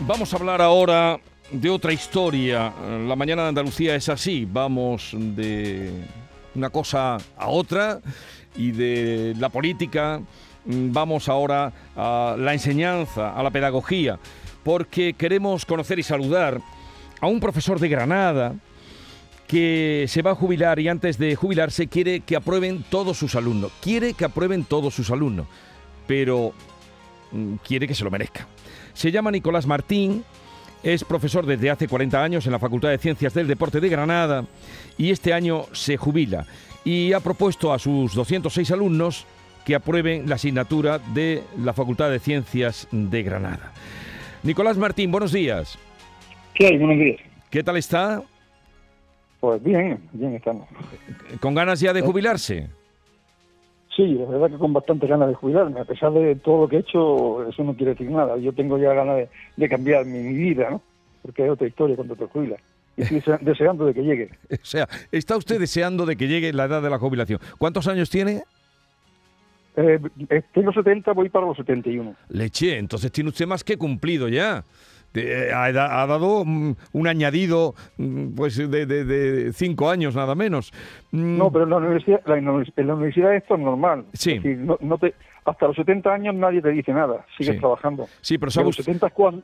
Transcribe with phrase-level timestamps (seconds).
[0.00, 1.20] Vamos a hablar ahora
[1.52, 2.72] de otra historia.
[3.06, 4.46] La mañana de Andalucía es así.
[4.50, 6.04] Vamos de
[6.54, 8.00] una cosa a otra
[8.56, 10.20] y de la política
[10.64, 14.18] mm, vamos ahora a la enseñanza, a la pedagogía,
[14.64, 16.60] porque queremos conocer y saludar
[17.20, 18.54] a un profesor de Granada
[19.46, 23.70] que se va a jubilar y antes de jubilarse quiere que aprueben todos sus alumnos.
[23.80, 25.46] Quiere que aprueben todos sus alumnos,
[26.06, 26.52] pero
[27.66, 28.46] quiere que se lo merezca.
[28.92, 30.24] Se llama Nicolás Martín,
[30.82, 34.44] es profesor desde hace 40 años en la Facultad de Ciencias del Deporte de Granada
[34.98, 36.46] y este año se jubila
[36.84, 39.26] y ha propuesto a sus 206 alumnos
[39.64, 43.72] que aprueben la asignatura de la Facultad de Ciencias de Granada.
[44.42, 45.78] Nicolás Martín, buenos días.
[46.54, 46.78] ¿Qué hay?
[46.78, 47.20] Buenos días.
[47.50, 48.22] ¿Qué tal está?
[49.40, 50.68] Pues bien, bien estamos.
[51.40, 52.68] ¿Con ganas ya de jubilarse?
[53.94, 55.80] Sí, la verdad que con bastante ganas de jubilarme.
[55.80, 58.36] A pesar de todo lo que he hecho, eso no quiere decir nada.
[58.38, 60.82] Yo tengo ya ganas de, cambiar mi, vida, ¿no?
[61.22, 62.60] Porque es otra historia cuando te jubilas.
[62.96, 64.30] Y estoy deseando de que llegue.
[64.50, 67.38] O sea, está usted deseando de que llegue la edad de la jubilación.
[67.58, 68.42] ¿Cuántos años tiene?
[69.76, 70.00] Eh,
[70.52, 72.14] tengo 70, voy para los 71.
[72.28, 74.64] Leche, entonces tiene usted más que cumplido ya.
[75.14, 80.72] Eh, ha, dado mm, un añadido mm, pues de, cinco años nada menos.
[81.12, 81.38] Mm.
[81.38, 82.44] No, pero en la universidad, en
[82.86, 84.06] la universidad esto es normal.
[84.12, 84.40] Sí.
[84.80, 88.06] no, te, hasta los 70 años nadie te dice nada, sigues trabajando.
[88.20, 89.42] Sí, pero los 70 es cuando,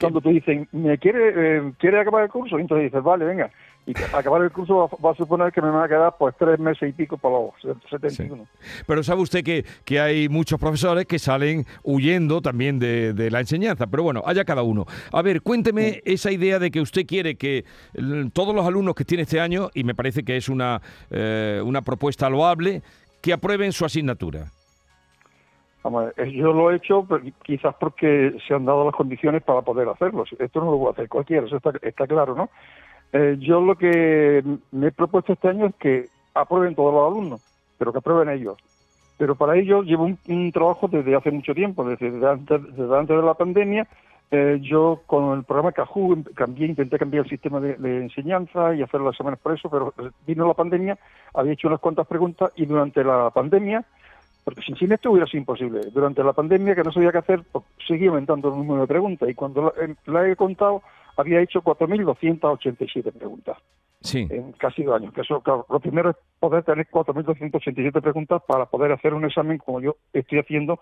[0.00, 2.58] cuando te dicen, ¿me quiere, eh, quiere acabar el curso?
[2.58, 3.50] Y entonces dices, vale, venga.
[3.86, 6.90] Y acabar el curso va, a suponer que me van a quedar pues tres meses
[6.90, 8.46] y pico para los 71.
[8.86, 13.40] Pero sabe usted que, que hay muchos profesores que salen huyendo también de, de, la
[13.40, 13.86] enseñanza.
[13.86, 14.84] Pero bueno, haya cada uno.
[15.10, 17.64] A ver, cuénteme esa idea de que usted quiere que
[18.34, 21.80] todos los alumnos que tiene este año, y me parece que es una, eh, una
[21.80, 22.82] propuesta loable,
[23.22, 24.52] que aprueben su asignatura.
[26.16, 27.06] Eh, yo lo he hecho
[27.42, 30.24] quizás porque se han dado las condiciones para poder hacerlo.
[30.38, 32.50] Esto no lo puede hacer cualquiera, eso está, claro, ¿no?
[33.12, 37.40] Eh, yo lo que me he propuesto este año es que aprueben todos los alumnos,
[37.78, 38.58] pero que aprueben ellos.
[39.16, 43.22] Pero para ello llevo un, trabajo desde hace mucho tiempo, desde, antes, desde antes de
[43.22, 43.86] la pandemia.
[44.30, 49.00] Eh, yo con el programa CAJU cambié, intenté cambiar el sistema de, enseñanza y hacer
[49.00, 49.94] los exámenes por eso, pero
[50.26, 50.98] vino la pandemia,
[51.32, 53.86] había hecho unas cuantas preguntas y durante la pandemia
[54.48, 55.80] porque sin, esto hubiera sido imposible.
[55.92, 59.28] Durante la pandemia, que no sabía qué hacer, pues, seguía aumentando el número de preguntas
[59.28, 59.74] y cuando
[60.06, 60.82] la, he contado,
[61.16, 63.58] había hecho 4.287 preguntas.
[64.00, 64.26] Sí.
[64.30, 65.12] En casi dos años.
[65.12, 69.80] Que eso, lo primero es poder tener 4.287 preguntas para poder hacer un examen como
[69.80, 70.78] yo estoy haciendo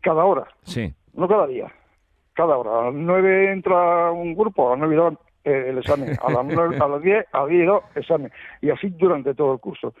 [0.00, 0.46] cada hora.
[0.62, 0.92] Sí.
[1.14, 1.72] No cada día,
[2.34, 2.80] cada hora.
[2.80, 6.16] A las 9 entra un grupo, a las 9 y 2 eh, el examen.
[6.22, 8.32] A las, 9, a las 10, a 10 y 2 examen.
[8.60, 9.94] Y así durante todo el curso.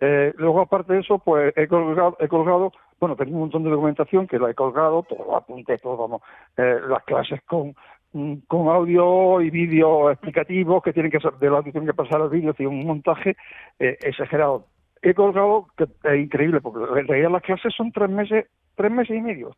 [0.00, 3.70] Eh, luego, aparte de eso, pues he colgado, he colgado, bueno, tengo un montón de
[3.70, 6.22] documentación que la he colgado, todo apunté, todo, vamos,
[6.56, 7.74] eh, las clases con,
[8.14, 11.94] mm, con audio y vídeo explicativos que tienen que ser, de la audio tienen que
[11.94, 13.36] pasar al vídeo, tiene un montaje
[13.78, 14.66] eh, exagerado.
[15.02, 18.46] He colgado, que es increíble, porque en realidad las clases son tres meses,
[18.76, 19.54] tres meses y medio.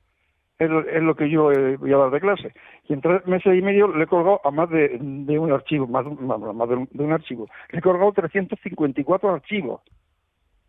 [0.58, 0.68] Es,
[1.02, 2.52] lo que yo voy a dar de clase.
[2.88, 6.06] Y en tres meses y medio le he colgado a más de, un archivo, más,
[6.06, 7.48] más, de, un, de, un, archivo.
[7.70, 9.80] Le he colgado 354 archivos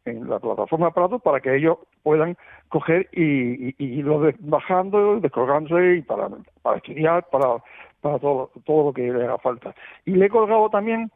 [0.06, 2.38] en la plataforma Prado para que ellos puedan
[2.70, 6.30] coger y, y, lo de, bajando, descolgándose y para,
[6.62, 7.64] para estudiar, para,
[8.02, 9.74] para todo, todo lo que le haga falta.
[10.06, 11.12] Y le he colgado también,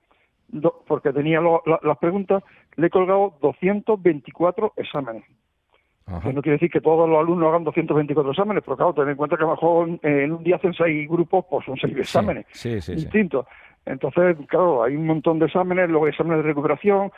[0.87, 2.43] porque tenía las preguntas,
[2.75, 5.23] le he colgado 224 exámenes.
[6.07, 9.35] No quiere decir que todos los alumnos hagan 224 exámenes, pero claro, ten en cuenta
[9.35, 12.45] que a lo mejor en, un día hacen seis grupos, pues son seis exámenes
[12.87, 13.45] distintos.
[13.87, 17.11] Entonces, claro, hay un montón de exámenes, luego exámenes de recuperación,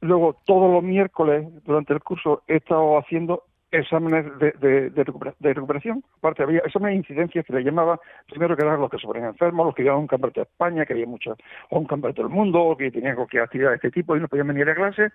[0.00, 6.02] luego todos los miércoles durante el curso he estado haciendo exámenes de, de, recuperación.
[6.18, 9.26] Aparte, había exámenes de incidencias que le llamaba, primero que eran los que se ponían
[9.26, 12.22] enfermos, los que iban a un campeonato de España, que había muchos, o un campeonato
[12.22, 15.10] del mundo, que tenían cualquier actividad de este tipo y no podían venir a clase.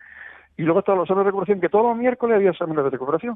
[0.55, 3.35] Y luego estaban los exámenes de recuperación, que todos los miércoles había exámenes de recuperación.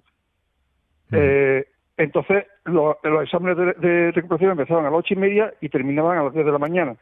[1.11, 1.65] Eh,
[1.97, 6.33] entonces, los exámenes de, recuperación empezaban a las ocho y media y terminaban a las
[6.33, 6.95] diez de la mañana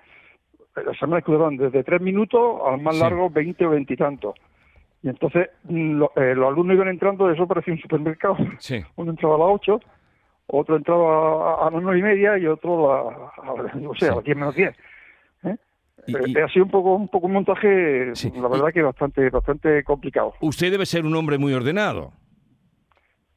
[0.84, 4.36] los exámenes duraban desde tres minutos al más largo veinte o veintitantos.
[5.04, 8.38] Y, entonces mm, eh, los alumnos iban entrando, eso parecía un supermercado.
[8.96, 9.80] Uno entraba a las ocho,
[10.48, 14.24] otro entraba a, las nueve y media y otro a, a, o sea, a las
[14.24, 14.76] diez menos diez.
[15.44, 15.56] ¿eh?
[16.08, 20.34] Eh, ha sido un poco un poco un montaje, la verdad que bastante bastante complicado.
[20.42, 22.14] Usted debe ser un hombre muy ordenado.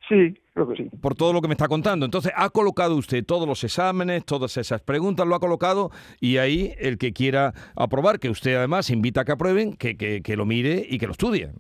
[0.09, 0.91] Sí, creo que sí.
[1.01, 2.05] Por todo lo que me está contando.
[2.05, 6.75] Entonces, ha colocado usted todos los exámenes, todas esas preguntas, lo ha colocado y ahí
[6.79, 10.87] el que quiera aprobar, que usted además invita a que aprueben, que, que, lo mire
[10.89, 11.51] y que lo estudie.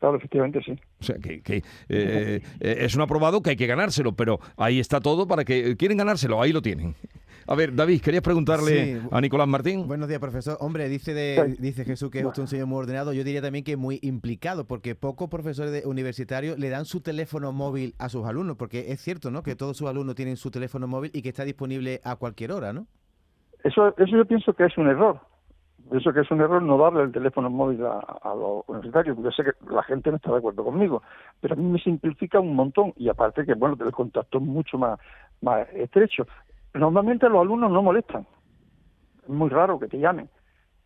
[0.00, 0.72] Claro, efectivamente sí.
[1.00, 1.56] O sea, que, que
[1.88, 5.76] eh, eh, es un aprobado que hay que ganárselo, pero ahí está todo para que
[5.76, 6.94] quieren ganárselo, ahí lo tienen.
[7.46, 9.08] A ver, David, ¿querías preguntarle Sí.
[9.10, 9.86] a Nicolás Martín?
[9.86, 10.56] Buenos días, profesor.
[10.60, 11.56] Hombre, dice, de, Sí.
[11.62, 13.12] dice Jesús que es usted un señor muy ordenado.
[13.12, 17.00] Yo diría también que es muy implicado, porque pocos profesores de- universitarios le dan su
[17.02, 19.42] teléfono móvil a sus alumnos, porque es cierto, ¿no?
[19.42, 22.72] Que todos sus alumnos tienen su teléfono móvil y que está disponible a cualquier hora,
[22.72, 22.86] ¿no?
[23.62, 25.20] Eso, eso yo pienso que es un error.
[25.90, 29.28] Pienso que es un error no darle el teléfono móvil a, a los universitarios, porque
[29.28, 31.02] yo sé que la gente no está de acuerdo conmigo,
[31.42, 34.78] pero a mí me simplifica un montón y aparte que, bueno, el contacto es mucho
[34.78, 34.98] más,
[35.42, 36.26] más estrecho.
[36.74, 38.26] Normalmente los alumnos no molestan,
[39.22, 40.28] es muy raro que te llamen.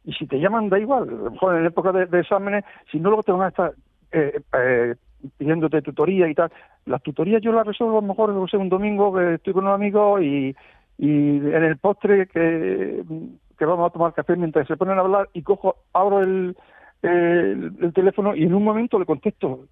[0.05, 1.08] Y si te llaman, da igual.
[1.08, 3.73] A lo mejor en época de, exámenes, si no, luego te van a estar
[4.12, 4.94] eh, eh,
[5.37, 6.52] pidiéndote tutoría y tal.
[6.87, 9.67] Las tutorías yo las resuelvo a lo mejor no sé, un domingo que estoy con
[9.67, 10.55] un amigo y,
[10.99, 13.02] y en el postre que,
[13.61, 16.55] vamos a tomar café mientras se ponen a hablar y cojo, abro el
[17.94, 19.67] teléfono y en un momento le contesto.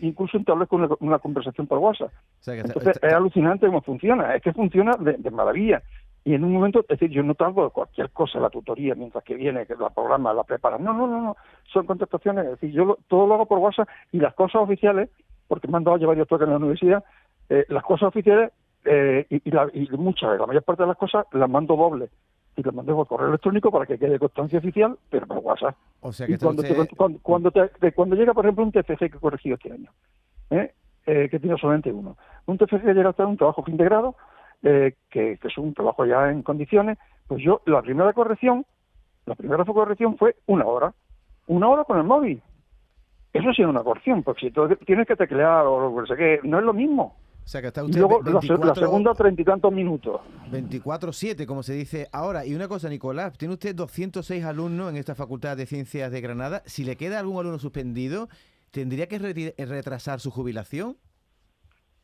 [0.00, 2.10] Incluso entablezco una, una conversación por WhatsApp.
[2.10, 5.82] O sea, Entonces está- es alucinante cómo funciona, es que funciona de, de maravilla.
[6.24, 9.34] Y en un momento, es decir, yo no tardo cualquier cosa, la tutoría, mientras que
[9.34, 10.76] viene, que la programa, la prepara.
[10.76, 11.36] No, no, no, no,
[11.72, 15.08] son contestaciones, es decir, yo lo- todo lo hago por WhatsApp y las cosas oficiales,
[15.46, 17.04] porque me han dado a llevar yo toques en la universidad,
[17.48, 18.50] eh, las cosas oficiales
[18.84, 22.08] eh, y, y, la- y muchas, la mayor parte de las cosas las mando doble.
[22.56, 25.76] Y las mando por correo electrónico para que quede constancia oficial, pero por WhatsApp.
[26.00, 28.98] o sea, que Y cuando, te- cuando, cuando, te- cuando llega, por ejemplo, un TFC
[29.10, 29.90] que he corregido este año,
[30.50, 30.72] ¿eh?
[31.06, 32.16] Eh, que tiene solamente uno.
[32.46, 34.16] Un TFC que llega hasta un trabajo fin de grado,
[34.62, 36.98] eh, que, que es un trabajo ya en condiciones,
[37.28, 38.64] pues yo, la primera corrección,
[39.26, 40.94] la primera corrección fue una hora.
[41.48, 42.42] Una hora con el móvil.
[43.32, 46.40] Eso sí es una corrección, porque si tú tienes que teclear o no sé qué,
[46.42, 47.14] no es lo mismo.
[47.46, 49.72] O sea, que está Y usted luego la, se- la 24 segunda, treinta y tantos
[49.72, 50.20] minutos.
[50.50, 52.44] 24-7, como se dice ahora.
[52.44, 56.62] Y una cosa, Nicolás, tiene usted 206 alumnos en esta Facultad de Ciencias de Granada.
[56.66, 58.28] Si le queda algún alumno suspendido,
[58.72, 59.18] ¿tendría que
[59.56, 60.96] retrasar su jubilación?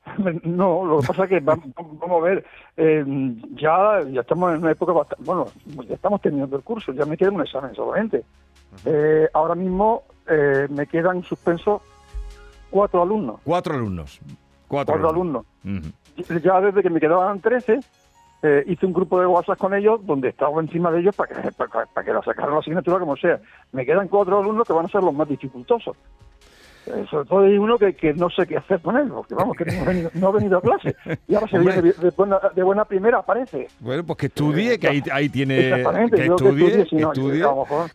[0.45, 2.45] No, lo que pasa es que vamos, vamos a ver,
[2.77, 3.05] eh,
[3.55, 5.47] ya, ya estamos en una época bastante, bueno,
[5.89, 8.25] ya estamos terminando el curso, ya me queda un examen solamente.
[8.85, 11.83] Eh, ahora mismo eh, me quedan suspensos
[12.71, 14.21] cuatro alumnos, Cuatro alumnos.
[14.73, 15.45] Cuatro, cuatro alumnos.
[16.43, 17.81] Ya desde que me quedaban 13,
[18.43, 21.53] eh, hice un grupo de WhatsApp con ellos donde estaba encima de ellos para que,
[21.53, 23.39] para, para que la sacaran la asignatura como sea.
[23.73, 25.95] Me quedan cuatro alumnos que van a ser los más dificultosos.
[26.87, 29.57] Eh, sobre todo hay uno que, que no sé qué hacer con él, porque vamos,
[29.57, 30.97] que no ha venido, no ha venido a clase.
[31.29, 33.69] Y ahora se viene de, de buena, de buena primera, aparece.
[33.81, 35.69] Bueno, pues que estudie, que ahí, ahí tiene.
[35.69, 37.45] Exactamente, Que yo que estudie, estudie, si que no, estudie,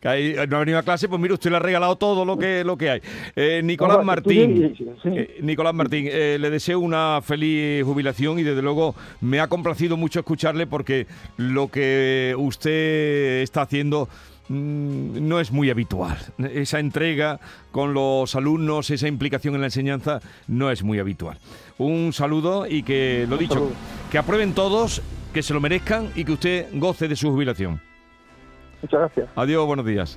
[0.03, 2.63] ahí no ha venido a clase, pues mire, usted le ha regalado todo lo que,
[2.63, 3.01] lo que hay.
[3.35, 5.09] Eh, Nicolás No, no, Martín, estudie sí, sí.
[5.17, 9.97] eh, Nicolás Martín, eh, le deseo una feliz jubilación y desde luego me ha complacido
[9.97, 11.07] mucho escucharle porque
[11.37, 14.07] lo que usted está haciendo
[14.49, 16.17] no es muy habitual.
[16.37, 17.39] Esa entrega
[17.71, 21.37] con los alumnos, esa implicación en la enseñanza no es muy habitual.
[21.77, 23.71] Un saludo y que, lo dicho,
[24.11, 25.01] que aprueben todos,
[25.33, 27.81] que se lo merezcan y que usted goce de su jubilación.
[28.81, 29.29] Muchas gracias.
[29.35, 30.15] Adiós, buenos días.